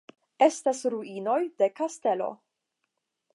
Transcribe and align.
Estas 0.45 0.79
ruinoj 0.93 1.37
de 1.63 1.69
kastelo. 1.81 2.31